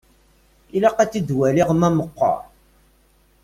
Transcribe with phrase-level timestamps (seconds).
[0.75, 2.39] Ilaq ad t-waliɣ ma meqqer.